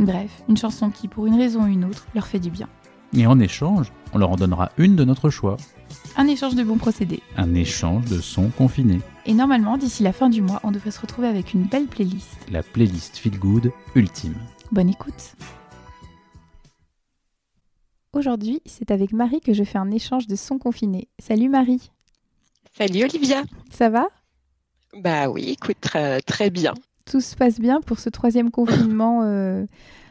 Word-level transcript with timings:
Bref, 0.00 0.42
une 0.48 0.56
chanson 0.56 0.88
qui, 0.88 1.08
pour 1.08 1.26
une 1.26 1.36
raison 1.36 1.64
ou 1.64 1.66
une 1.66 1.84
autre, 1.84 2.06
leur 2.14 2.26
fait 2.26 2.38
du 2.38 2.50
bien. 2.50 2.70
Et 3.14 3.26
en 3.26 3.38
échange, 3.38 3.92
on 4.14 4.18
leur 4.18 4.30
en 4.30 4.36
donnera 4.36 4.72
une 4.78 4.96
de 4.96 5.04
notre 5.04 5.28
choix. 5.28 5.58
Un 6.16 6.26
échange 6.26 6.54
de 6.54 6.62
bons 6.62 6.78
procédés. 6.78 7.22
Un 7.36 7.54
échange 7.54 8.06
de 8.06 8.18
sons 8.18 8.48
confinés. 8.48 9.02
Et 9.26 9.34
normalement, 9.34 9.76
d'ici 9.76 10.02
la 10.02 10.14
fin 10.14 10.30
du 10.30 10.40
mois, 10.40 10.58
on 10.64 10.70
devrait 10.70 10.90
se 10.90 11.02
retrouver 11.02 11.28
avec 11.28 11.52
une 11.52 11.64
belle 11.64 11.86
playlist. 11.86 12.38
La 12.50 12.62
playlist 12.62 13.18
Feel 13.18 13.38
Good 13.38 13.72
ultime. 13.94 14.36
Bonne 14.72 14.88
écoute. 14.88 15.34
Aujourd'hui, 18.14 18.62
c'est 18.64 18.90
avec 18.90 19.12
Marie 19.12 19.40
que 19.40 19.52
je 19.52 19.64
fais 19.64 19.78
un 19.78 19.90
échange 19.90 20.26
de 20.26 20.34
sons 20.34 20.58
confinés. 20.58 21.08
Salut 21.18 21.50
Marie. 21.50 21.90
Salut 22.74 23.04
Olivia. 23.04 23.42
Ça 23.70 23.90
va? 23.90 24.06
Bah 24.96 25.28
oui, 25.28 25.50
écoute, 25.50 25.76
très, 25.82 26.22
très 26.22 26.48
bien. 26.48 26.72
Tout 27.10 27.20
se 27.20 27.34
passe 27.34 27.58
bien 27.58 27.80
pour 27.80 27.98
ce 27.98 28.08
troisième 28.08 28.50
confinement 28.52 29.22
euh, 29.24 29.64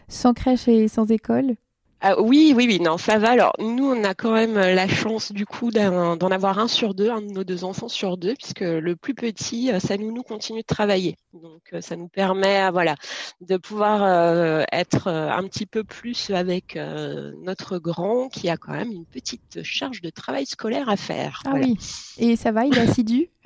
sans 0.09 0.33
crèche 0.33 0.67
et 0.67 0.89
sans 0.89 1.09
école? 1.09 1.56
Ah, 2.02 2.22
oui, 2.22 2.53
oui, 2.56 2.66
oui, 2.67 2.80
non, 2.80 2.97
ça 2.97 3.17
va. 3.17 3.31
Alors, 3.31 3.53
nous, 3.59 3.86
on 3.86 4.03
a 4.06 4.14
quand 4.14 4.31
même 4.31 4.53
la 4.56 4.88
chance, 4.88 5.33
du 5.33 5.45
coup, 5.45 5.69
d'en 5.69 6.31
avoir 6.31 6.58
un 6.58 6.69
sur 6.69 6.94
deux, 6.94 7.09
un 7.09 7.22
de 7.22 7.28
nos 7.28 7.44
deux 7.44 7.66
enfants 7.66 7.89
sur 7.89 8.16
deux, 8.16 8.36
puisque 8.36 8.61
le 8.61 8.95
plus 8.95 9.14
petit, 9.14 9.69
ça 9.81 9.97
nous, 9.97 10.14
nous 10.14 10.23
continue 10.23 10.61
de 10.61 10.66
travailler. 10.66 11.17
Donc, 11.33 11.73
ça 11.81 11.97
nous 11.97 12.08
permet, 12.08 12.72
voilà, 12.72 12.95
de 13.41 13.58
pouvoir 13.58 14.03
euh, 14.03 14.63
être 14.72 15.09
un 15.09 15.45
petit 15.50 15.66
peu 15.66 15.84
plus 15.84 16.30
avec 16.30 16.78
euh, 16.78 17.34
notre 17.44 17.80
grand, 17.80 18.30
qui 18.30 18.47
a 18.47 18.56
quand 18.56 18.72
même 18.72 18.91
une 18.94 19.06
petite 19.06 19.61
charge 19.63 20.00
de 20.00 20.09
travail 20.09 20.45
scolaire 20.45 20.88
à 20.88 20.95
faire. 20.95 21.44
Ah 21.45 21.56
oui. 21.56 21.78
Et 22.17 22.38
ça 22.38 22.53
va, 22.53 22.66
il 22.66 22.78
est 22.78 22.81
assidu? 22.81 23.30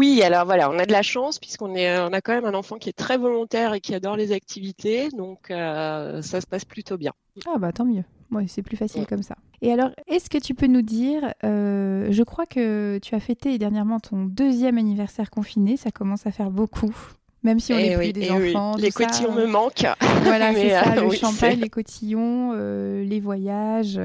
oui, 0.00 0.22
alors 0.22 0.46
voilà, 0.46 0.70
on 0.70 0.78
a 0.78 0.86
de 0.86 0.92
la 0.92 1.02
chance 1.02 1.38
puisqu'on 1.38 1.74
est, 1.74 2.00
on 2.00 2.14
a 2.14 2.22
quand 2.22 2.32
même 2.32 2.46
un 2.46 2.54
enfant 2.54 2.78
qui 2.78 2.88
est 2.88 2.96
très 2.96 3.18
volontaire 3.18 3.74
et 3.74 3.82
qui 3.82 3.94
adore 3.94 4.16
les 4.16 4.32
activités, 4.32 5.10
donc 5.10 5.50
euh, 5.50 6.22
ça 6.22 6.40
se 6.40 6.46
passe 6.46 6.64
plutôt 6.64 6.96
bien. 6.96 7.12
Ah 7.46 7.58
bah 7.58 7.70
tant 7.70 7.84
mieux. 7.84 8.04
Ouais, 8.30 8.46
c'est 8.48 8.62
plus 8.62 8.78
facile 8.78 9.06
comme 9.06 9.22
ça. 9.22 9.36
Et 9.60 9.70
alors, 9.70 9.90
est-ce 10.06 10.30
que 10.30 10.38
tu 10.38 10.54
peux 10.54 10.68
nous 10.68 10.80
dire, 10.80 11.34
euh, 11.44 12.06
je 12.10 12.22
crois 12.22 12.46
que 12.46 12.98
tu 13.02 13.14
as 13.14 13.20
fêté 13.20 13.58
dernièrement 13.58 14.00
ton 14.00 14.24
deuxième 14.24 14.78
anniversaire 14.78 15.28
confiné, 15.28 15.76
ça 15.76 15.90
commence 15.90 16.26
à 16.26 16.30
faire 16.30 16.50
beaucoup. 16.50 16.94
Même 17.42 17.58
si 17.58 17.72
on 17.72 17.76
n'est 17.76 17.92
eh 17.92 17.96
plus 17.96 18.12
des 18.12 18.26
eh 18.26 18.30
enfants. 18.30 18.76
Les 18.76 18.90
cotillons 18.90 19.32
me 19.32 19.46
manquent. 19.46 19.86
Voilà, 20.22 20.54
c'est 20.54 20.70
ça, 20.70 20.94
le 20.94 21.10
champagne, 21.10 21.58
les 21.60 21.70
cotillons, 21.70 22.52
euh, 22.54 23.02
les 23.04 23.20
voyages. 23.20 23.98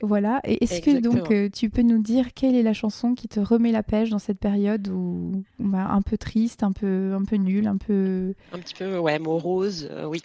Voilà. 0.00 0.40
Et 0.44 0.62
est-ce 0.62 0.80
que 0.80 1.00
donc 1.00 1.30
euh, 1.30 1.48
tu 1.52 1.70
peux 1.70 1.82
nous 1.82 2.00
dire 2.00 2.32
quelle 2.34 2.54
est 2.54 2.62
la 2.62 2.72
chanson 2.72 3.14
qui 3.14 3.26
te 3.26 3.40
remet 3.40 3.72
la 3.72 3.82
pêche 3.82 4.10
dans 4.10 4.20
cette 4.20 4.38
période 4.38 4.88
où 4.88 5.42
bah, 5.58 5.88
un 5.90 6.02
peu 6.02 6.16
triste, 6.16 6.62
un 6.62 6.72
peu 6.72 7.14
un 7.14 7.24
peu 7.24 7.36
nul, 7.36 7.66
un 7.66 7.76
peu 7.76 8.34
un 8.52 8.58
petit 8.58 8.74
peu 8.74 8.98
ouais 8.98 9.18
morose, 9.18 9.88
euh, 9.90 10.04
oui. 10.04 10.22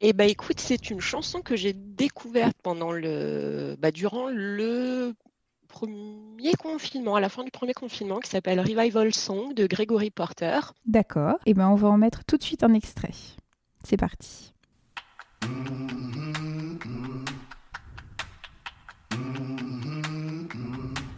Eh 0.00 0.12
ben 0.12 0.28
écoute, 0.28 0.58
c'est 0.58 0.90
une 0.90 1.00
chanson 1.00 1.40
que 1.42 1.54
j'ai 1.56 1.72
découverte 1.72 2.56
pendant 2.62 2.90
le 2.90 3.76
bah, 3.78 3.92
durant 3.92 4.28
le 4.28 5.14
premier 5.74 6.52
confinement, 6.52 7.16
à 7.16 7.20
la 7.20 7.28
fin 7.28 7.42
du 7.42 7.50
premier 7.50 7.74
confinement, 7.74 8.20
qui 8.20 8.30
s'appelle 8.30 8.60
Revival 8.60 9.12
Song 9.12 9.54
de 9.54 9.66
Gregory 9.66 10.10
Porter. 10.10 10.60
D'accord. 10.86 11.34
Et 11.46 11.50
eh 11.50 11.54
ben 11.54 11.68
on 11.68 11.74
va 11.74 11.88
en 11.88 11.98
mettre 11.98 12.24
tout 12.24 12.36
de 12.36 12.42
suite 12.42 12.62
un 12.62 12.72
extrait. 12.74 13.14
C'est 13.82 13.96
parti. 13.96 14.52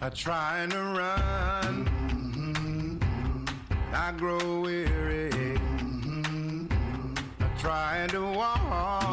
I 0.03 0.11
try 0.15 0.67
to 0.69 0.79
run. 0.95 1.85
I 3.93 4.13
grow 4.17 4.63
weary. 4.63 5.31
I 7.41 7.49
try 7.59 8.07
to 8.09 8.21
walk, 8.21 9.06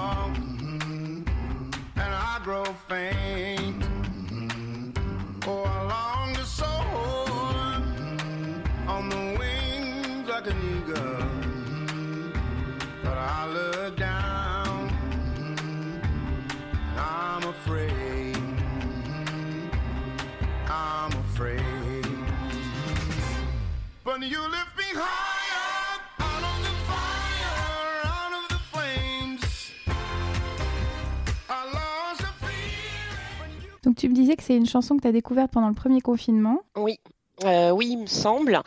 Donc 33.84 33.98
tu 33.98 34.08
me 34.08 34.16
disais 34.16 34.36
que 34.36 34.44
c'est 34.44 34.56
une 34.56 34.66
chanson 34.66 34.96
que 34.96 35.02
tu 35.02 35.08
as 35.08 35.12
découverte 35.12 35.52
pendant 35.52 35.68
le 35.68 35.76
premier 35.76 36.00
confinement. 36.02 36.62
Oui, 36.78 37.00
euh, 37.44 37.72
oui, 37.72 37.90
il 37.92 37.98
me 37.98 38.08
semble. 38.08 38.62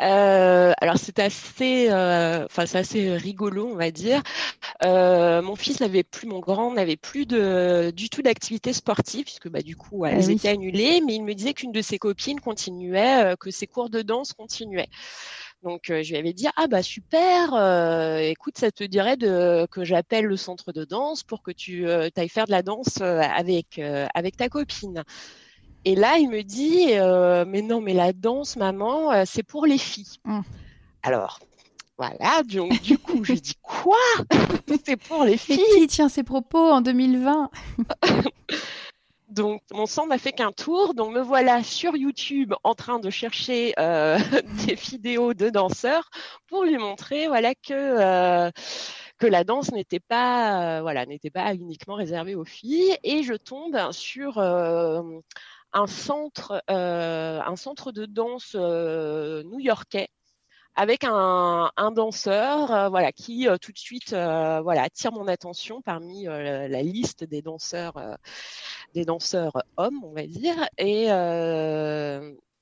Euh, 0.00 0.72
alors 0.80 0.96
c'est 0.98 1.18
assez, 1.18 1.88
euh, 1.90 2.44
enfin 2.44 2.66
c'est 2.66 2.78
assez 2.78 3.16
rigolo, 3.16 3.68
on 3.72 3.76
va 3.76 3.90
dire. 3.90 4.22
Mon 4.84 5.56
fils 5.56 5.80
n'avait 5.80 6.02
plus, 6.02 6.26
mon 6.26 6.40
grand 6.40 6.72
n'avait 6.72 6.96
plus 6.96 7.26
de, 7.26 7.92
du 7.94 8.08
tout 8.08 8.22
d'activité 8.22 8.72
sportive 8.72 9.24
puisque 9.24 9.48
bah 9.48 9.62
du 9.62 9.76
coup 9.76 10.04
elles 10.04 10.26
ah 10.28 10.32
étaient 10.32 10.48
annulées, 10.48 11.00
mais 11.06 11.14
il 11.14 11.24
me 11.24 11.34
disait 11.34 11.54
qu'une 11.54 11.72
de 11.72 11.82
ses 11.82 11.98
copines 11.98 12.40
continuait, 12.40 13.34
que 13.38 13.50
ses 13.50 13.66
cours 13.66 13.90
de 13.90 14.02
danse 14.02 14.32
continuaient. 14.32 14.88
Donc 15.62 15.82
je 15.86 16.10
lui 16.10 16.16
avais 16.16 16.32
dit 16.32 16.48
ah 16.56 16.66
bah 16.66 16.82
super, 16.82 17.54
écoute 18.20 18.58
ça 18.58 18.70
te 18.72 18.84
dirait 18.84 19.16
de 19.16 19.66
que 19.70 19.84
j'appelle 19.84 20.24
le 20.24 20.36
centre 20.36 20.72
de 20.72 20.84
danse 20.84 21.22
pour 21.22 21.42
que 21.42 21.52
tu 21.52 21.88
ailles 21.88 22.28
faire 22.28 22.46
de 22.46 22.52
la 22.52 22.62
danse 22.62 23.00
avec 23.00 23.80
avec 24.14 24.36
ta 24.36 24.48
copine. 24.48 25.04
Et 25.84 25.96
là, 25.96 26.18
il 26.18 26.28
me 26.28 26.42
dit, 26.42 26.90
euh, 26.92 27.44
mais 27.46 27.60
non, 27.60 27.80
mais 27.80 27.92
la 27.92 28.12
danse, 28.12 28.56
maman, 28.56 29.12
euh, 29.12 29.24
c'est 29.26 29.42
pour 29.42 29.66
les 29.66 29.78
filles. 29.78 30.18
Mmh. 30.24 30.40
Alors, 31.02 31.40
voilà, 31.98 32.42
donc 32.44 32.80
du 32.82 32.98
coup, 32.98 33.24
je 33.24 33.32
dis 33.32 33.56
quoi 33.82 33.96
C'est 34.84 34.96
pour 34.96 35.24
les 35.24 35.36
filles. 35.36 35.62
Qui 35.74 35.86
tient 35.86 36.08
ses 36.08 36.22
propos 36.22 36.70
en 36.70 36.80
2020 36.80 37.50
Donc, 39.28 39.62
mon 39.72 39.86
sang 39.86 40.06
n'a 40.06 40.18
fait 40.18 40.32
qu'un 40.32 40.52
tour. 40.52 40.92
Donc, 40.92 41.14
me 41.14 41.22
voilà 41.22 41.62
sur 41.62 41.96
YouTube 41.96 42.52
en 42.64 42.74
train 42.74 42.98
de 42.98 43.08
chercher 43.08 43.72
euh, 43.78 44.18
des 44.66 44.74
vidéos 44.74 45.32
de 45.32 45.48
danseurs 45.48 46.10
pour 46.48 46.64
lui 46.64 46.76
montrer, 46.76 47.28
voilà, 47.28 47.54
que 47.54 48.50
que 49.18 49.26
la 49.28 49.44
danse 49.44 49.70
n'était 49.70 50.00
pas, 50.00 50.82
voilà, 50.82 51.06
n'était 51.06 51.30
pas 51.30 51.54
uniquement 51.54 51.94
réservée 51.94 52.34
aux 52.34 52.44
filles. 52.44 52.94
Et 53.04 53.22
je 53.22 53.34
tombe 53.34 53.78
sur 53.92 54.38
un 55.72 55.86
centre, 55.86 56.62
euh, 56.70 57.40
un 57.44 57.56
centre 57.56 57.92
de 57.92 58.06
danse 58.06 58.56
euh, 58.58 59.42
new-yorkais 59.44 60.08
avec 60.74 61.04
un, 61.04 61.70
danseur 61.94 62.72
euh, 62.72 62.88
voilà 62.88 63.12
qui 63.12 63.46
tout 63.60 63.72
de 63.72 63.78
suite 63.78 64.10
voilà 64.10 64.82
attire 64.82 65.12
mon 65.12 65.28
attention 65.28 65.82
parmi 65.82 66.24
la, 66.24 66.82
liste 66.82 67.24
des 67.24 67.42
danseurs 67.42 67.94
des 68.94 69.04
danseurs 69.04 69.62
hommes 69.76 70.02
on 70.04 70.12
va 70.12 70.26
dire. 70.26 70.68
Et 70.78 71.08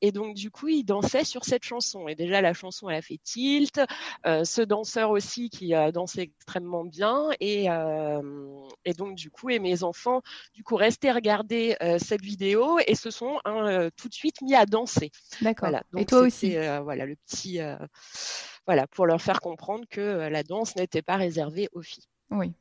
Et 0.03 0.13
donc, 0.13 0.35
du 0.35 0.51
coup, 0.51 0.69
il 0.69 0.85
dansait 0.85 1.25
sur 1.25 1.45
cette 1.45 1.65
chanson. 1.65 2.09
Et 2.09 2.15
déjà, 2.15 2.41
la 2.41 2.53
chanson, 2.53 2.89
elle 2.89 2.97
a 2.97 3.03
fait 3.03 3.19
tilt. 3.23 3.81
ce 4.25 4.63
danseur 4.63 5.11
aussi 5.11 5.51
qui 5.51 5.75
a 5.75 5.93
dansé 5.93 6.23
extrêmement 6.23 6.85
bien. 6.85 7.29
Et, 7.41 7.67
et 8.85 8.93
donc, 8.95 9.15
du 9.15 9.31
coup, 9.31 9.51
et 9.51 9.59
mes 9.59 9.83
enfants, 9.83 10.23
du 10.55 10.65
coup, 10.65 10.77
restaient 10.77 11.13
regarder 11.13 11.77
cette 11.99 12.23
vidéo 12.23 12.79
et 12.87 12.95
se 12.95 13.11
sont 13.11 13.39
hein, 13.45 13.89
tout 13.97 14.09
de 14.09 14.15
suite 14.15 14.41
mis 14.43 14.55
à 14.55 14.67
danser. 14.67 15.11
D'accord. 15.41 15.71
Voilà. 15.71 15.83
et 15.97 16.07
toi 16.07 16.21
aussi. 16.21 16.57
voilà, 16.83 17.07
le 17.07 17.17
petit. 17.17 17.61
voilà, 18.67 18.87
pour 18.87 19.07
leur 19.07 19.21
faire 19.21 19.41
comprendre 19.41 19.85
que 19.91 20.29
la 20.29 20.43
danse 20.43 20.77
n'était 20.77 21.03
pas 21.03 21.17
réservée 21.17 21.69
aux 21.73 21.83
filles. 21.83 22.09
Oui. 22.31 22.53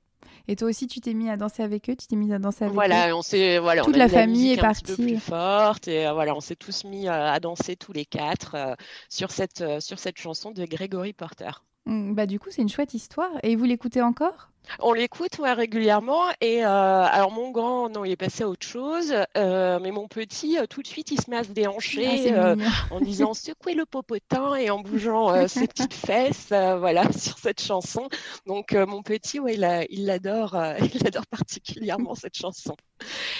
Et 0.47 0.55
toi 0.55 0.69
aussi, 0.69 0.87
tu 0.87 0.99
t'es 0.99 1.13
mis 1.13 1.29
à 1.29 1.37
danser 1.37 1.63
avec 1.63 1.89
eux, 1.89 1.95
tu 1.95 2.07
t'es 2.07 2.15
mis 2.15 2.33
à 2.33 2.39
danser 2.39 2.65
avec 2.65 2.73
voilà, 2.73 3.09
eux. 3.09 3.13
On 3.13 3.21
s'est, 3.21 3.59
voilà, 3.59 3.83
Toute 3.83 3.95
la, 3.95 4.09
famille 4.09 4.53
est 4.53 4.57
partie. 4.57 4.83
Un 4.91 4.95
petit 4.95 5.01
peu 5.01 5.07
plus 5.07 5.19
forte 5.19 5.87
et 5.87 6.07
euh, 6.07 6.13
voilà, 6.13 6.35
on 6.35 6.39
s'est 6.39 6.55
tous 6.55 6.83
mis 6.85 7.07
euh, 7.07 7.31
à 7.31 7.39
danser 7.39 7.75
tous 7.75 7.93
les 7.93 8.05
quatre 8.05 8.55
euh, 8.55 8.75
sur, 9.09 9.31
cette, 9.31 9.63
sur 9.81 9.99
cette 9.99 10.17
chanson 10.17 10.51
de 10.51 10.65
Gregory 10.65 11.13
Porter. 11.13 11.51
Mmh, 11.85 12.13
bah, 12.13 12.25
du 12.25 12.39
coup, 12.39 12.49
c'est 12.51 12.61
une 12.61 12.69
chouette 12.69 12.93
histoire. 12.93 13.31
Et 13.43 13.55
vous 13.55 13.65
l'écoutez 13.65 14.01
encore? 14.01 14.49
On 14.79 14.93
l'écoute 14.93 15.39
régulièrement. 15.41 16.25
Et 16.41 16.63
euh, 16.63 16.67
alors 16.67 17.31
mon 17.31 17.49
grand 17.49 17.89
non 17.89 18.05
il 18.05 18.11
est 18.11 18.15
passé 18.15 18.43
à 18.43 18.49
autre 18.49 18.65
chose. 18.65 19.13
Euh, 19.35 19.79
mais 19.81 19.91
mon 19.91 20.07
petit 20.07 20.57
euh, 20.57 20.65
tout 20.67 20.81
de 20.81 20.87
suite 20.87 21.11
il 21.11 21.19
se 21.19 21.29
met 21.29 21.37
à 21.37 21.43
se 21.43 21.51
déhancher 21.51 22.31
ah, 22.33 22.55
en 22.91 22.99
disant 22.99 23.33
secouer 23.33 23.73
le 23.73 23.85
popotin 23.85 24.55
et 24.55 24.69
en 24.69 24.79
bougeant 24.79 25.47
ses 25.47 25.67
petites 25.67 25.93
fesses 25.93 26.49
voilà 26.49 27.11
sur 27.17 27.37
cette 27.39 27.61
chanson. 27.61 28.07
Donc 28.45 28.73
mon 28.73 29.01
petit 29.01 29.39
ouais, 29.39 29.55
il 29.89 30.05
l'adore 30.05 30.55
il, 30.93 31.07
adore 31.07 31.27
particulièrement 31.27 32.15
cette 32.15 32.37
chanson. 32.37 32.75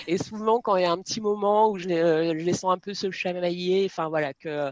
Et 0.08 0.18
souvent 0.18 0.62
quand 0.62 0.78
il 0.78 0.84
y 0.84 0.86
a 0.86 0.92
un 0.92 1.02
petit 1.02 1.22
moment 1.22 1.70
où 1.70 1.78
je 1.78 1.88
les, 1.88 2.00
je 2.40 2.44
les 2.44 2.54
sens 2.54 2.74
un 2.74 2.80
peu 2.80 2.94
se 2.94 3.12
chamailler 3.12 3.86
enfin 3.86 4.10
voilà 4.10 4.34
que 4.34 4.72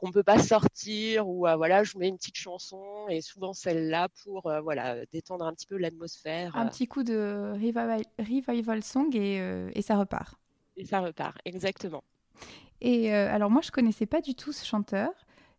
qu'on 0.00 0.10
peut 0.10 0.22
pas 0.22 0.38
sortir 0.38 1.28
ou 1.28 1.46
euh, 1.46 1.56
voilà 1.56 1.84
je 1.84 1.98
mets 1.98 2.08
une 2.08 2.16
petite 2.16 2.38
chanson 2.38 3.06
et 3.10 3.20
souvent 3.20 3.52
celle-là 3.52 4.08
pour 4.24 4.46
euh, 4.46 4.60
voilà 4.62 5.04
détendre 5.12 5.44
un 5.44 5.52
petit 5.52 5.66
peu 5.66 5.76
l'atmosphère 5.76 6.56
un 6.56 6.66
petit 6.66 6.88
coup 6.88 7.02
de 7.02 7.52
revival, 7.52 8.02
revival 8.18 8.82
song 8.82 9.14
et, 9.14 9.40
euh, 9.40 9.70
et, 9.74 9.82
ça 9.82 9.98
repart 9.98 10.38
et 10.78 10.86
ça 10.86 11.00
repart 11.00 11.36
exactement 11.44 12.02
et 12.80 13.12
alors 13.12 13.50
moi 13.50 13.60
je 13.60 13.70
connaissais 13.70 14.06
pas 14.06 14.22
du 14.22 14.34
tout 14.34 14.52
ce 14.52 14.64
chanteur 14.64 15.10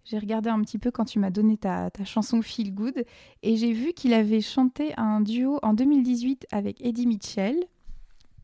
j'ai 0.05 0.17
regardé 0.17 0.49
un 0.49 0.59
petit 0.61 0.79
peu 0.79 0.89
quand 0.89 1.05
tu 1.05 1.19
m'as 1.19 1.29
donné 1.29 1.57
ta, 1.57 1.91
ta, 1.91 2.03
chanson 2.03 2.41
Feel 2.41 2.73
Good 2.73 3.05
et 3.43 3.55
j'ai 3.57 3.71
vu 3.71 3.93
qu'il 3.93 4.15
avait 4.15 4.41
chanté 4.41 4.95
un 4.97 5.21
duo 5.21 5.59
en 5.61 5.75
2018 5.75 6.47
avec 6.51 6.83
Eddie 6.83 7.05
Mitchell. 7.05 7.63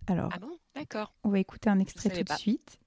Alors, 0.06 0.30
ah 0.32 0.38
bon? 0.38 0.52
D'accord. 0.76 1.16
On 1.24 1.30
va 1.30 1.40
écouter 1.40 1.72
un 1.72 1.80
extrait 1.80 2.12
tout 2.12 2.24
de 2.24 2.38
suite. 2.38 2.78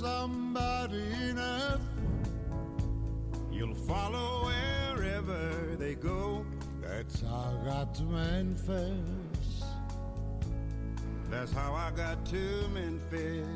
Somebody 0.00 1.04
enough, 1.28 1.82
you'll 3.52 3.74
follow 3.74 4.46
wherever 4.46 5.76
they 5.78 5.94
go. 5.94 6.46
That's 6.80 7.20
how 7.20 7.52
I 7.60 7.66
got 7.66 7.94
to 7.96 8.04
Memphis. 8.04 9.62
That's 11.30 11.52
how 11.52 11.74
I 11.74 11.90
got 11.94 12.24
to 12.26 12.68
Memphis. 12.72 13.46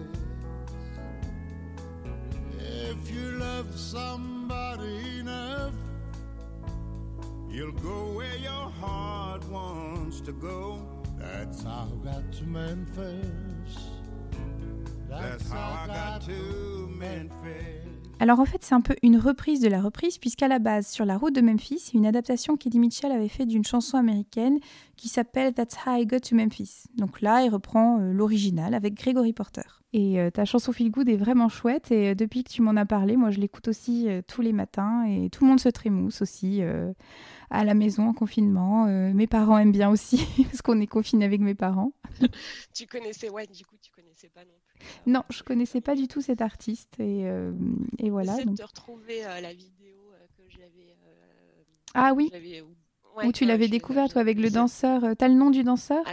If 2.58 3.10
you 3.10 3.38
love 3.38 3.74
somebody 3.74 5.20
enough, 5.20 5.72
you'll 7.48 7.72
go 7.72 8.12
where 8.12 8.36
your 8.36 8.68
heart 8.82 9.48
wants 9.48 10.20
to 10.20 10.32
go. 10.32 10.86
That's 11.16 11.62
how 11.62 11.88
I 11.90 12.04
got 12.04 12.32
to 12.34 12.44
Memphis. 12.44 13.93
Alors 18.20 18.40
en 18.40 18.46
fait, 18.46 18.62
c'est 18.62 18.74
un 18.74 18.80
peu 18.80 18.94
une 19.02 19.18
reprise 19.18 19.60
de 19.60 19.68
la 19.68 19.82
reprise, 19.82 20.18
puisqu'à 20.18 20.48
la 20.48 20.58
base, 20.58 20.86
sur 20.86 21.04
la 21.04 21.18
route 21.18 21.34
de 21.34 21.40
Memphis, 21.40 21.80
c'est 21.80 21.94
une 21.94 22.06
adaptation 22.06 22.56
qu'Eddie 22.56 22.78
Mitchell 22.78 23.12
avait 23.12 23.28
fait 23.28 23.44
d'une 23.44 23.64
chanson 23.64 23.98
américaine 23.98 24.60
qui 24.96 25.08
s'appelle 25.08 25.52
That's 25.52 25.76
How 25.84 25.96
I 25.96 26.06
Got 26.06 26.20
to 26.20 26.36
Memphis. 26.36 26.84
Donc 26.96 27.20
là, 27.20 27.42
il 27.42 27.50
reprend 27.50 27.98
euh, 27.98 28.12
l'original 28.12 28.72
avec 28.72 28.94
Gregory 28.94 29.32
Porter. 29.32 29.82
Et 29.92 30.20
euh, 30.20 30.30
ta 30.30 30.44
chanson 30.44 30.72
Feel 30.72 30.90
Good 30.90 31.08
est 31.08 31.16
vraiment 31.16 31.48
chouette, 31.48 31.90
et 31.90 32.10
euh, 32.10 32.14
depuis 32.14 32.44
que 32.44 32.50
tu 32.50 32.62
m'en 32.62 32.76
as 32.76 32.86
parlé, 32.86 33.16
moi 33.16 33.30
je 33.30 33.40
l'écoute 33.40 33.68
aussi 33.68 34.08
tous 34.26 34.40
les 34.40 34.52
matins, 34.52 35.04
et 35.04 35.28
tout 35.28 35.44
le 35.44 35.50
monde 35.50 35.60
se 35.60 35.68
trémousse 35.68 36.22
aussi 36.22 36.62
à 37.50 37.64
la 37.64 37.74
maison 37.74 38.08
en 38.08 38.14
confinement. 38.14 38.86
mes 38.86 39.26
parents 39.26 39.58
aiment 39.58 39.72
bien 39.72 39.90
aussi, 39.90 40.26
parce 40.44 40.62
qu'on 40.62 40.80
est 40.80 40.86
confiné 40.86 41.24
avec 41.24 41.40
mes 41.40 41.54
parents. 41.54 41.92
tu 42.72 42.86
connaissais, 42.86 43.28
ouais, 43.28 43.46
du 43.46 43.64
coup, 43.66 43.76
tu 43.82 43.90
connaissais 44.26 44.28
pas 44.28 44.44
non 44.44 44.64
non, 45.06 45.22
je 45.30 45.42
connaissais 45.42 45.80
pas 45.80 45.94
du 45.94 46.08
tout 46.08 46.20
cet 46.20 46.40
artiste 46.40 46.98
et, 46.98 47.26
euh, 47.26 47.52
et 47.98 48.10
voilà. 48.10 48.36
J'essaie 48.36 48.46
de 48.46 48.62
retrouver 48.62 49.24
euh, 49.24 49.40
la 49.40 49.52
vidéo 49.52 49.98
euh, 50.12 50.26
que 50.36 50.42
j'avais. 50.48 50.94
ah 51.94 52.12
oui. 52.14 52.30
Où 53.24 53.30
tu 53.30 53.44
l'avais 53.44 53.68
découvert 53.68 54.08
toi 54.08 54.20
avec 54.20 54.38
le 54.38 54.50
danseur. 54.50 55.02
T'as 55.16 55.28
le 55.28 55.34
nom 55.34 55.50
du 55.50 55.62
danseur? 55.62 56.04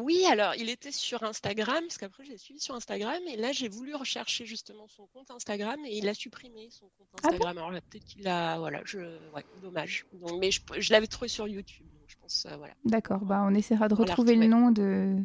Oui, 0.00 0.24
alors 0.30 0.54
il 0.56 0.68
était 0.68 0.92
sur 0.92 1.22
Instagram, 1.24 1.80
parce 1.82 1.98
qu'après 1.98 2.24
j'ai 2.24 2.38
suivi 2.38 2.60
sur 2.60 2.74
Instagram, 2.74 3.20
et 3.26 3.36
là 3.36 3.52
j'ai 3.52 3.68
voulu 3.68 3.94
rechercher 3.94 4.46
justement 4.46 4.86
son 4.88 5.06
compte 5.08 5.30
Instagram, 5.30 5.78
et 5.84 5.96
il 5.96 6.08
a 6.08 6.14
supprimé 6.14 6.68
son 6.70 6.86
compte 6.86 7.08
ah 7.22 7.28
Instagram. 7.28 7.58
alors 7.58 7.70
peut-être 7.72 8.04
qu'il 8.04 8.28
a, 8.28 8.58
voilà, 8.58 8.80
je, 8.84 8.98
ouais, 9.34 9.44
dommage. 9.62 10.06
Donc, 10.12 10.40
mais 10.40 10.50
je, 10.50 10.60
je 10.78 10.92
l'avais 10.92 11.06
trouvé 11.06 11.28
sur 11.28 11.48
YouTube, 11.48 11.86
donc 11.94 12.04
je 12.08 12.16
pense, 12.16 12.46
voilà. 12.58 12.74
D'accord, 12.84 13.24
bah 13.24 13.44
on 13.44 13.54
essaiera 13.54 13.88
de 13.88 13.94
retrouver 13.94 14.36
le 14.36 14.46
nom 14.46 14.70
de, 14.70 15.16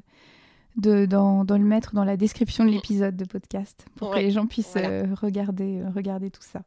de, 0.77 1.05
dans, 1.05 1.43
le 1.43 1.59
mettre 1.59 1.93
dans 1.93 2.03
la 2.03 2.17
description 2.17 2.65
de 2.65 2.69
l'épisode 2.69 3.15
de 3.15 3.25
podcast 3.25 3.85
pour 3.95 4.11
que 4.11 4.19
les 4.19 4.31
gens 4.31 4.45
puissent 4.45 4.75
euh, 4.75 5.05
regarder, 5.21 5.79
euh, 5.79 5.89
regarder 5.89 6.29
tout 6.29 6.43
ça. 6.43 6.61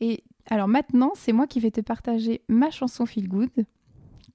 Et 0.00 0.24
alors 0.48 0.68
maintenant, 0.68 1.12
c'est 1.14 1.32
moi 1.32 1.46
qui 1.46 1.60
vais 1.60 1.70
te 1.70 1.80
partager 1.80 2.42
ma 2.48 2.70
chanson 2.70 3.04
Feel 3.06 3.28
Good, 3.28 3.50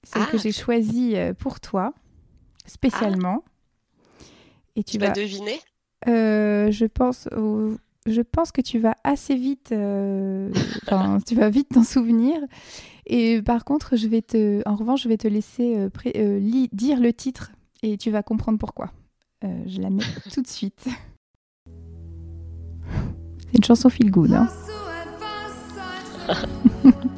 celle 0.04 0.26
que 0.26 0.36
ah. 0.36 0.40
j'ai 0.40 0.52
choisie 0.52 1.16
euh, 1.16 1.34
pour 1.34 1.60
toi, 1.60 1.92
spécialement. 2.64 3.42
Et 4.76 4.84
tu, 4.84 4.98
vas 4.98 5.10
deviner 5.10 5.58
Je 6.06 6.84
pense. 6.84 7.28
je 7.32 8.20
pense 8.20 8.52
que 8.52 8.60
tu 8.60 8.78
vas 8.78 8.94
assez 9.04 9.34
vite, 9.34 9.72
enfin, 10.86 11.18
tu 11.26 11.34
vas 11.34 11.50
vite 11.50 11.70
t'en 11.70 11.82
souvenir. 11.82 12.38
Et 13.06 13.40
par 13.40 13.64
contre, 13.64 13.96
je 13.96 14.06
vais 14.06 14.22
te, 14.22 14.62
en 14.68 14.76
revanche, 14.76 15.02
je 15.02 15.08
vais 15.08 15.16
te 15.16 15.28
laisser 15.28 15.88
dire 16.72 17.00
le 17.00 17.12
titre 17.12 17.52
et 17.86 17.96
tu 17.96 18.10
vas 18.10 18.22
comprendre 18.22 18.58
pourquoi. 18.58 18.90
Euh, 19.44 19.62
je 19.66 19.80
la 19.80 19.90
mets 19.90 20.02
tout 20.32 20.42
de 20.42 20.46
suite. 20.48 20.88
C'est 23.46 23.56
une 23.56 23.64
chanson 23.64 23.88
feel 23.88 24.10
good. 24.10 24.32
Hein 24.32 24.48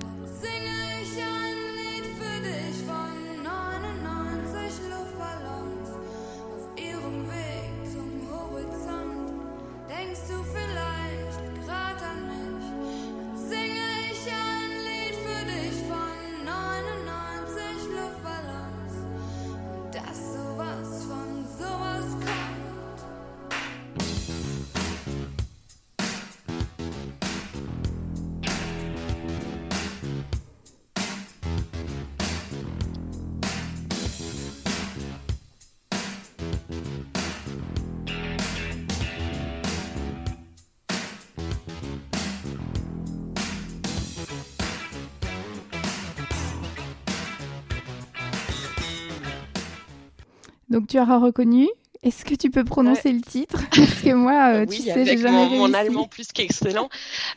Donc 50.79 50.87
tu 50.87 51.01
auras 51.01 51.19
reconnu. 51.19 51.69
Est-ce 52.05 52.25
que 52.25 52.37
tu 52.37 52.51
peux 52.53 52.63
prononcer 52.63 53.11
le 53.11 53.21
titre? 53.21 53.61
Parce 53.75 54.01
que 54.01 54.13
moi, 54.13 54.53
euh, 54.53 54.65
tu 54.65 54.81
sais, 54.81 55.05
j'ai 55.05 55.19
jamais 55.19 55.49
mon, 55.49 55.67
mon 55.67 55.75
allemand 55.75 56.07
plus 56.07 56.29
qu'excellent. 56.29 56.89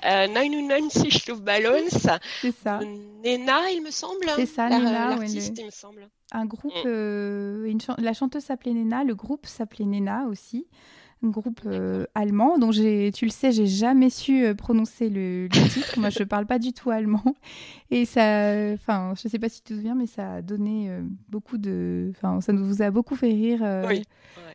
Euh, 0.06 0.28
99 0.28 1.42
Ballons. 1.42 1.90
C'est 2.42 2.56
ça. 2.56 2.80
Nena, 3.24 3.72
il 3.72 3.82
me 3.82 3.90
semble. 3.90 4.30
C'est 4.36 4.46
ça, 4.46 4.70
Nena. 4.70 5.16
L'artiste, 5.16 5.58
il 5.58 5.66
me 5.66 5.72
semble. 5.72 6.08
Un 6.32 6.46
groupe, 6.46 6.72
mm. 6.72 6.84
euh, 6.86 7.74
la 7.98 8.14
chanteuse 8.14 8.44
s'appelait 8.44 8.74
Nena, 8.74 9.04
le 9.04 9.16
groupe 9.16 9.48
s'appelait 9.48 9.86
Nena 9.86 10.28
aussi. 10.30 10.68
Groupe 11.30 11.62
euh, 11.66 12.06
allemand 12.16 12.58
dont 12.58 12.72
j'ai, 12.72 13.12
tu 13.14 13.26
le 13.26 13.32
sais, 13.32 13.52
j'ai 13.52 13.68
jamais 13.68 14.10
su 14.10 14.44
euh, 14.44 14.56
prononcer 14.56 15.10
le, 15.10 15.48
titre. 15.70 16.00
Moi, 16.00 16.10
je 16.10 16.24
parle 16.24 16.48
pas 16.48 16.58
du 16.58 16.74
tout 16.74 16.90
allemand 16.90 17.24
et 17.92 18.06
ça, 18.06 18.74
enfin, 18.74 19.14
je 19.22 19.28
sais 19.28 19.38
pas 19.38 19.50
si 19.50 19.62
tu 19.62 19.74
te 19.74 19.74
souviens, 19.76 19.96
mais 19.96 20.08
ça 20.08 20.36
a 20.36 20.42
donné 20.42 20.90
euh, 20.90 21.02
beaucoup 21.30 21.58
de, 21.58 22.12
enfin, 22.16 22.42
ça 22.42 22.54
nous 22.54 22.82
a 22.82 22.90
beaucoup 22.90 23.16
fait 23.16 23.28
rire. 23.28 23.86
Oui. 23.88 24.04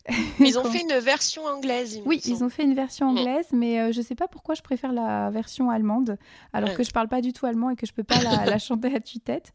Ils 0.41 0.59
ont 0.59 0.65
fait 0.65 0.83
une 0.83 1.01
version 1.01 1.43
anglaise. 1.45 2.01
oui, 2.07 2.21
ils 2.27 2.45
ont 2.45 2.49
fait 2.49 2.63
une 2.63 2.75
version 2.75 3.09
anglaise, 3.09 3.49
mais 3.53 3.93
je 3.93 4.01
sais 4.01 4.15
pas 4.15 4.29
pourquoi 4.29 4.55
je 4.55 4.63
préfère 4.63 4.93
la 4.93 5.31
version 5.31 5.69
allemande, 5.69 6.17
alors 6.53 6.75
que 6.75 6.85
je 6.85 6.93
parle 6.93 7.09
pas 7.09 7.21
du 7.21 7.33
tout 7.33 7.45
allemand 7.45 7.71
et 7.71 7.77
que 7.77 7.87
je 7.87 7.93
peux 7.93 8.05
pas 8.05 8.23
la, 8.23 8.45
la 8.47 8.59
chanter 8.59 8.95
à 8.95 9.01
tue-tête. 9.01 9.53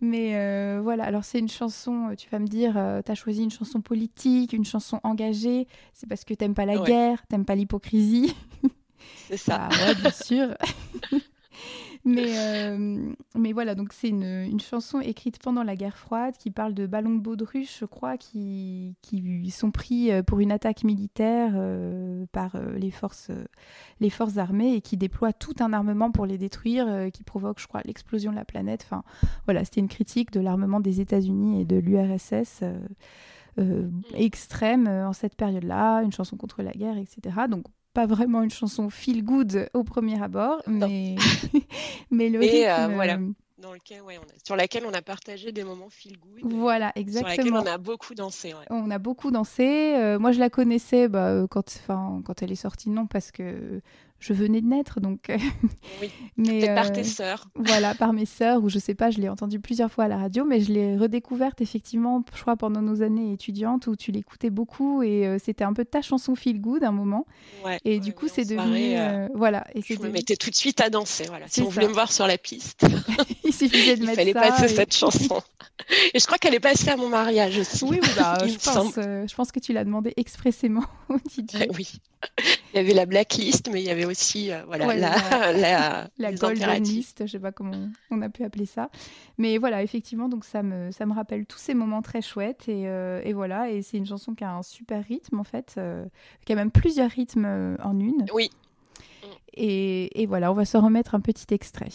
Mais 0.00 0.78
voilà, 0.80 1.04
alors 1.04 1.24
c'est 1.24 1.38
une 1.38 1.50
chanson. 1.50 2.14
Tu 2.16 2.30
vas 2.30 2.38
me 2.38 2.46
dire, 2.46 2.72
tu 3.04 3.12
as 3.12 3.14
choisi 3.14 3.42
une 3.42 3.50
chanson 3.50 3.82
politique, 3.82 4.54
une 4.54 4.64
chanson 4.64 5.00
engagée. 5.02 5.68
C'est 5.92 6.08
parce 6.08 6.24
que 6.24 6.32
tu 6.32 6.44
pas 6.54 6.66
la 6.66 6.78
guerre, 6.78 7.26
t'aimes 7.28 7.44
pas 7.44 7.54
l'hypocrisie. 7.54 8.34
C'est 9.28 9.36
ça. 9.36 9.68
Bah 9.70 9.94
bien 9.94 10.10
sûr. 10.10 10.48
mais, 12.04 12.38
euh, 12.38 13.12
mais 13.36 13.52
voilà, 13.52 13.74
donc 13.74 13.92
c'est 13.92 14.08
une, 14.08 14.24
une, 14.24 14.60
chanson 14.60 15.00
écrite 15.00 15.38
pendant 15.38 15.62
la 15.62 15.76
guerre 15.76 15.96
froide 15.96 16.34
qui 16.38 16.50
parle 16.50 16.74
de 16.74 16.86
ballons 16.86 17.14
de 17.14 17.20
baudruche, 17.20 17.78
je 17.80 17.84
crois, 17.84 18.16
qui, 18.16 18.96
qui 19.02 19.50
sont 19.50 19.70
pris 19.70 20.10
euh, 20.10 20.22
pour 20.22 20.40
une 20.40 20.52
attaque 20.52 20.82
militaire 20.84 21.52
euh, 21.54 22.26
par 22.32 22.56
les 22.76 22.90
forces, 22.90 23.30
les 24.00 24.10
forces 24.10 24.38
armées 24.38 24.74
et 24.74 24.80
qui 24.80 24.96
déploient 24.96 25.32
tout 25.32 25.54
un 25.60 25.72
armement 25.72 26.10
pour 26.10 26.26
les 26.26 26.38
détruire, 26.38 27.10
qui 27.12 27.22
provoque, 27.22 27.60
je 27.60 27.66
crois, 27.66 27.82
l'explosion 27.84 28.30
de 28.30 28.36
la 28.36 28.44
planète. 28.44 28.82
Enfin, 28.84 29.02
voilà, 29.44 29.64
c'était 29.64 29.80
une 29.80 29.88
critique 29.88 30.30
de 30.32 30.40
l'armement 30.40 30.80
des 30.80 31.00
États-Unis 31.00 31.60
et 31.60 31.64
de 31.64 31.76
l'URSS. 31.76 32.64
Euh, 33.58 33.88
extrême 34.14 34.86
euh, 34.86 35.08
en 35.08 35.12
cette 35.12 35.34
période-là, 35.34 36.02
une 36.02 36.12
chanson 36.12 36.36
contre 36.36 36.62
la 36.62 36.72
guerre, 36.72 36.96
etc. 36.96 37.36
Donc 37.48 37.64
pas 37.92 38.06
vraiment 38.06 38.42
une 38.42 38.50
chanson 38.50 38.90
feel 38.90 39.24
good 39.24 39.68
au 39.74 39.82
premier 39.82 40.22
abord, 40.22 40.62
mais, 40.66 41.16
mais 42.10 42.28
le 42.28 42.38
euh, 42.38 42.42
rythme, 42.42 42.94
voilà. 42.94 43.18
Dans 43.58 43.74
lequel, 43.74 44.00
ouais, 44.02 44.16
on 44.16 44.22
a, 44.22 44.34
sur 44.42 44.56
laquelle 44.56 44.86
on 44.86 44.94
a 44.94 45.02
partagé 45.02 45.52
des 45.52 45.64
moments 45.64 45.90
feel 45.90 46.16
good. 46.16 46.50
Voilà, 46.52 46.92
exactement. 46.94 47.34
Sur 47.34 47.44
laquelle 47.44 47.68
on 47.68 47.74
a 47.74 47.78
beaucoup 47.78 48.14
dansé. 48.14 48.54
Ouais. 48.54 48.64
On 48.70 48.90
a 48.90 48.98
beaucoup 48.98 49.30
dansé. 49.30 50.16
moi, 50.18 50.32
je 50.32 50.38
la 50.38 50.48
connaissais 50.48 51.08
bah, 51.08 51.46
quand, 51.50 51.82
quand 51.86 52.42
elle 52.42 52.52
est 52.52 52.54
sortie, 52.54 52.88
non, 52.88 53.06
parce 53.06 53.30
que 53.30 53.82
je 54.20 54.34
venais 54.34 54.60
de 54.60 54.66
naître, 54.66 55.00
donc. 55.00 55.32
oui. 56.00 56.10
mais 56.36 56.66
par 56.74 56.92
tes 56.92 57.04
sœurs. 57.04 57.48
Voilà, 57.70 57.94
par 57.94 58.12
mes 58.12 58.26
sœurs, 58.26 58.62
ou 58.62 58.68
je 58.68 58.78
sais 58.78 58.94
pas, 58.94 59.10
je 59.10 59.18
l'ai 59.20 59.28
entendu 59.28 59.60
plusieurs 59.60 59.90
fois 59.90 60.04
à 60.04 60.08
la 60.08 60.16
radio, 60.16 60.44
mais 60.44 60.60
je 60.60 60.72
l'ai 60.72 60.96
redécouverte 60.96 61.60
effectivement, 61.60 62.24
je 62.34 62.40
crois 62.40 62.56
pendant 62.56 62.82
nos 62.82 63.02
années 63.02 63.32
étudiantes 63.32 63.86
où 63.86 63.96
tu 63.96 64.12
l'écoutais 64.12 64.50
beaucoup 64.50 65.02
et 65.02 65.26
euh, 65.26 65.38
c'était 65.42 65.64
un 65.64 65.72
peu 65.72 65.84
ta 65.84 66.02
chanson 66.02 66.34
feel 66.34 66.60
good 66.60 66.82
un 66.84 66.90
moment. 66.90 67.26
et 67.84 68.00
du 68.00 68.12
coup, 68.12 68.28
c'est 68.28 68.44
devenu, 68.44 68.96
euh, 68.96 69.28
voilà. 69.34 69.66
Et 69.74 69.82
je 69.82 69.98
me 70.00 70.08
mettais 70.08 70.36
tout 70.36 70.50
de 70.50 70.54
suite 70.54 70.80
à 70.80 70.90
danser, 70.90 71.24
voilà. 71.28 71.46
Si 71.48 71.62
on 71.62 71.68
voulait 71.68 71.88
me 71.88 71.92
voir 71.92 72.12
sur 72.12 72.26
la 72.26 72.38
piste, 72.38 72.86
il 73.44 73.54
suffisait 73.54 73.96
de 73.96 74.02
il 74.02 74.06
mettre 74.06 74.18
fallait 74.18 74.34
passer 74.34 74.68
cette 74.68 74.94
chanson. 74.94 75.40
et 76.14 76.18
je 76.18 76.26
crois 76.26 76.38
qu'elle 76.38 76.54
est 76.54 76.60
passée 76.60 76.90
à 76.90 76.96
mon 76.96 77.08
mariage 77.08 77.58
aussi. 77.58 77.84
Oui, 77.84 78.00
bah, 78.16 78.38
je 78.46 78.56
pense. 78.56 78.94
Euh, 78.98 79.26
je 79.26 79.34
pense 79.34 79.52
que 79.52 79.60
tu 79.60 79.72
l'as 79.72 79.84
demandé 79.84 80.12
expressément 80.16 80.84
au 81.08 81.16
DJ. 81.16 81.68
oui. 81.76 82.00
Il 82.72 82.76
y 82.76 82.80
avait 82.80 82.94
la 82.94 83.06
blacklist, 83.06 83.68
mais 83.72 83.82
il 83.82 83.86
y 83.86 83.90
avait 83.90 84.04
aussi 84.04 84.52
euh, 84.52 84.62
voilà, 84.66 84.94
la, 84.94 85.52
la, 85.52 86.10
la, 86.18 86.32
golden 86.32 86.82
list, 86.82 87.26
je 87.26 87.32
sais 87.32 87.38
pas 87.38 87.50
comment 87.50 87.88
on 88.10 88.22
a 88.22 88.28
pu 88.28 88.44
appeler 88.44 88.66
ça. 88.66 88.90
Mais 89.38 89.58
voilà, 89.58 89.82
effectivement, 89.82 90.28
donc 90.28 90.44
ça 90.44 90.62
me, 90.62 90.92
ça 90.92 91.06
me 91.06 91.12
rappelle 91.12 91.46
tous 91.46 91.58
ces 91.58 91.74
moments 91.74 92.02
très 92.02 92.22
chouettes. 92.22 92.68
Et, 92.68 92.86
euh, 92.86 93.20
et 93.24 93.32
voilà, 93.32 93.70
et 93.70 93.82
c'est 93.82 93.96
une 93.96 94.06
chanson 94.06 94.34
qui 94.34 94.44
a 94.44 94.52
un 94.52 94.62
super 94.62 95.04
rythme, 95.04 95.40
en 95.40 95.44
fait, 95.44 95.74
euh, 95.78 96.04
qui 96.44 96.52
a 96.52 96.56
même 96.56 96.70
plusieurs 96.70 97.10
rythmes 97.10 97.76
en 97.82 97.98
une. 97.98 98.26
Oui. 98.32 98.50
Et, 99.54 100.22
et 100.22 100.26
voilà, 100.26 100.52
on 100.52 100.54
va 100.54 100.64
se 100.64 100.76
remettre 100.76 101.14
un 101.14 101.20
petit 101.20 101.52
extrait. 101.52 101.90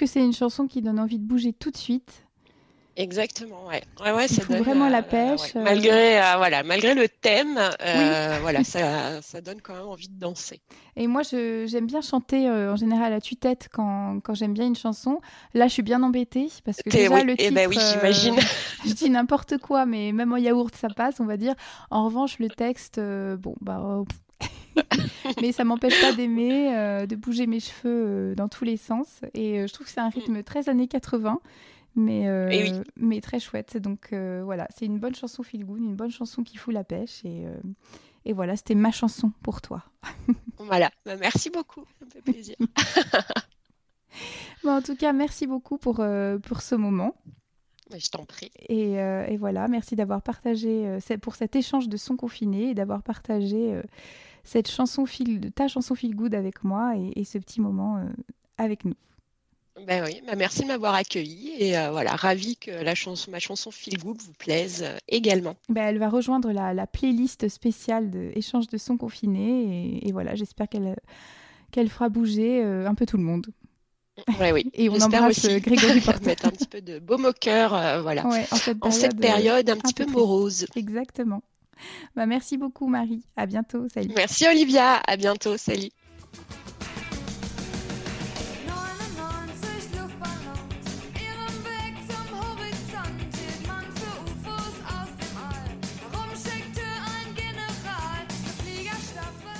Que 0.00 0.06
c'est 0.06 0.24
une 0.24 0.32
chanson 0.32 0.66
qui 0.66 0.80
donne 0.80 0.98
envie 0.98 1.18
de 1.18 1.26
bouger 1.26 1.52
tout 1.52 1.70
de 1.70 1.76
suite. 1.76 2.24
Exactement, 3.00 3.66
ouais. 3.66 3.82
ouais, 4.04 4.12
ouais 4.12 4.28
ça 4.28 4.44
donne, 4.44 4.58
vraiment 4.58 4.90
la 4.90 4.98
euh, 4.98 5.02
pêche. 5.02 5.56
Euh. 5.56 5.62
Malgré, 5.62 6.20
euh, 6.20 6.36
voilà, 6.36 6.62
malgré 6.62 6.94
le 6.94 7.08
thème, 7.08 7.58
voilà, 8.42 8.62
ça, 8.62 9.20
ça, 9.22 9.40
donne 9.40 9.62
quand 9.62 9.74
même 9.74 9.86
envie 9.86 10.08
de 10.08 10.18
danser. 10.18 10.60
Et 10.96 11.06
moi, 11.06 11.22
j'aime 11.22 11.86
bien 11.86 12.02
chanter 12.02 12.50
en 12.50 12.76
général 12.76 13.14
à 13.14 13.20
tue-tête 13.20 13.68
quand, 13.72 14.20
quand 14.22 14.34
j'aime 14.34 14.52
bien 14.52 14.66
une 14.66 14.76
chanson. 14.76 15.20
Là, 15.54 15.66
je 15.66 15.72
suis 15.72 15.82
bien 15.82 16.02
embêtée 16.02 16.48
parce 16.64 16.82
que 16.82 16.90
déjà 16.90 17.24
le 17.24 17.34
eh 17.38 17.50
ben 17.50 17.70
titre, 17.70 17.82
oui, 17.82 17.92
j'imagine. 17.94 18.36
je 18.86 18.92
dis 18.92 19.08
n'importe 19.08 19.56
quoi, 19.56 19.86
mais 19.86 20.12
même 20.12 20.32
en 20.34 20.36
yaourt, 20.36 20.74
ça 20.76 20.88
passe, 20.88 21.20
on 21.20 21.26
va 21.26 21.38
dire. 21.38 21.54
En 21.90 22.04
revanche, 22.04 22.38
le 22.38 22.50
texte, 22.50 23.00
bon, 23.00 23.54
bah, 23.62 24.04
mais 25.40 25.52
ça 25.52 25.64
m'empêche 25.64 26.00
pas 26.00 26.12
d'aimer, 26.12 26.74
euh, 26.76 27.06
de 27.06 27.16
bouger 27.16 27.46
mes 27.46 27.60
cheveux 27.60 27.80
euh, 27.86 28.34
dans 28.34 28.48
tous 28.48 28.64
les 28.64 28.76
sens. 28.76 29.20
Et 29.34 29.60
euh, 29.60 29.66
je 29.66 29.72
trouve 29.72 29.86
que 29.86 29.92
c'est 29.92 30.00
un 30.00 30.08
rythme 30.08 30.42
très 30.42 30.68
années 30.68 30.88
80, 30.88 31.40
mais, 31.94 32.26
mais 32.96 33.20
très 33.20 33.40
chouette. 33.40 33.76
Donc 33.76 34.12
voilà, 34.12 34.68
c'est 34.76 34.86
une 34.86 34.98
bonne 34.98 35.14
chanson 35.14 35.42
feel 35.42 35.64
good, 35.64 35.82
une 35.82 35.96
bonne 35.96 36.10
chanson 36.10 36.42
qui 36.42 36.56
fout 36.56 36.74
la 36.74 36.84
pêche. 36.84 37.24
Et, 37.24 37.44
et 38.24 38.32
voilà, 38.32 38.56
c'était 38.56 38.74
ma 38.74 38.90
chanson 38.90 39.32
pour 39.42 39.60
toi. 39.60 39.84
voilà, 40.58 40.90
bah, 41.04 41.16
merci 41.16 41.50
beaucoup, 41.50 41.84
ça 41.98 42.04
me 42.04 42.10
fait 42.10 42.22
plaisir. 42.22 42.56
bon, 44.64 44.70
en 44.70 44.82
tout 44.82 44.96
cas, 44.96 45.12
merci 45.12 45.46
beaucoup 45.46 45.78
pour, 45.78 46.04
pour 46.42 46.62
ce 46.62 46.74
moment. 46.74 47.14
Je 47.96 48.08
t'en 48.08 48.24
prie. 48.24 48.52
Et, 48.68 48.92
et, 48.94 49.36
voilà, 49.36 49.66
merci 49.66 49.96
d'avoir 49.96 50.22
partagé, 50.22 50.98
pour 51.22 51.34
cet 51.34 51.56
échange 51.56 51.88
de 51.88 51.96
son 51.96 52.16
confiné 52.16 52.70
et 52.70 52.74
d'avoir 52.74 53.02
partagé 53.02 53.82
cette 54.44 54.70
chanson 54.70 55.06
feel, 55.06 55.52
ta 55.52 55.68
chanson 55.68 55.94
feel 55.94 56.14
good 56.14 56.34
avec 56.34 56.64
moi 56.64 56.94
et, 56.96 57.24
ce 57.24 57.38
petit 57.38 57.60
moment 57.60 57.98
euh, 57.98 58.08
avec 58.58 58.84
nous. 58.84 58.94
Ben 59.86 60.04
oui, 60.04 60.20
bah 60.26 60.34
merci 60.36 60.62
de 60.62 60.66
m'avoir 60.66 60.94
accueilli 60.94 61.52
et 61.58 61.76
euh, 61.76 61.90
voilà, 61.90 62.14
ravi 62.14 62.56
que 62.56 62.70
la 62.70 62.94
chanson, 62.94 63.30
ma 63.30 63.38
chanson 63.38 63.70
Feel 63.70 63.98
Good 63.98 64.20
vous 64.20 64.32
plaise 64.32 64.82
euh, 64.84 64.96
également. 65.08 65.56
Ben, 65.68 65.82
elle 65.82 65.98
va 65.98 66.08
rejoindre 66.08 66.52
la, 66.52 66.86
playlist 66.86 67.48
spéciale 67.48 68.10
de 68.10 68.30
Échange 68.34 68.66
de 68.66 68.78
sons 68.78 68.96
confinés 68.96 70.00
et, 70.02 70.12
voilà, 70.12 70.34
j'espère 70.34 70.68
qu'elle 70.68 70.96
qu'elle 71.70 71.88
fera 71.88 72.08
bouger 72.08 72.62
un 72.62 72.94
peu 72.96 73.06
tout 73.06 73.16
le 73.16 73.22
monde. 73.22 73.46
Ouais, 74.40 74.50
oui. 74.50 74.70
Et 74.74 74.88
on 74.90 75.00
embrasse 75.00 75.44
aussi 75.44 75.60
Grégory 75.60 76.00
Porter. 76.04 76.26
mettre 76.26 76.46
un 76.46 76.50
petit 76.50 76.66
peu 76.66 76.80
de 76.80 76.98
baume 76.98 77.26
au 77.26 77.32
cœur, 77.32 78.02
voilà. 78.02 78.26
en 78.26 78.90
cette 78.90 79.20
période, 79.20 79.70
un, 79.70 79.76
petit 79.76 79.94
peu 79.94 80.06
morose. 80.06 80.66
Exactement. 80.74 81.42
Bah, 82.16 82.26
merci 82.26 82.56
beaucoup 82.56 82.88
Marie. 82.88 83.22
À 83.36 83.46
bientôt. 83.46 83.88
Salut. 83.88 84.12
Merci 84.16 84.46
Olivia. 84.48 85.00
À 85.06 85.16
bientôt. 85.16 85.56
Salut. 85.56 85.90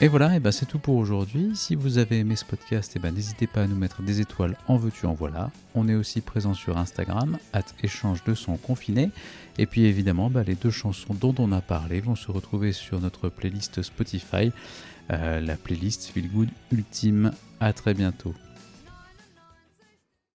Et 0.02 0.08
voilà, 0.08 0.34
et 0.34 0.40
ben 0.40 0.50
c'est 0.50 0.64
tout 0.64 0.78
pour 0.78 0.96
aujourd'hui. 0.96 1.50
Si 1.54 1.74
vous 1.74 1.98
avez 1.98 2.20
aimé 2.20 2.34
ce 2.34 2.46
podcast, 2.46 2.96
et 2.96 2.98
ben 2.98 3.14
n'hésitez 3.14 3.46
pas 3.46 3.64
à 3.64 3.66
nous 3.66 3.76
mettre 3.76 4.00
des 4.00 4.22
étoiles 4.22 4.56
en 4.66 4.78
veux-tu 4.78 5.04
en 5.04 5.12
voilà. 5.12 5.50
On 5.74 5.88
est 5.90 5.94
aussi 5.94 6.22
présent 6.22 6.54
sur 6.54 6.78
Instagram, 6.78 7.36
at 7.52 7.64
échange 7.82 8.24
de 8.24 8.32
son 8.32 8.56
confiné. 8.56 9.10
Et 9.58 9.66
puis 9.66 9.84
évidemment, 9.84 10.30
bah, 10.30 10.42
les 10.42 10.54
deux 10.54 10.70
chansons 10.70 11.12
dont 11.12 11.34
on 11.36 11.52
a 11.52 11.60
parlé 11.60 12.00
vont 12.00 12.16
se 12.16 12.32
retrouver 12.32 12.72
sur 12.72 12.98
notre 12.98 13.28
playlist 13.28 13.82
Spotify, 13.82 14.52
euh, 15.10 15.38
la 15.38 15.56
playlist 15.56 16.06
Feel 16.06 16.30
Good 16.30 16.48
Ultime. 16.72 17.32
À 17.60 17.74
très 17.74 17.92
bientôt. 17.92 18.34